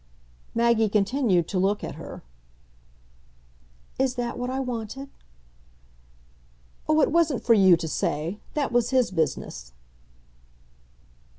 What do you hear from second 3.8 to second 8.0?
"Is that what I wanted?" "Oh, it wasn't for you to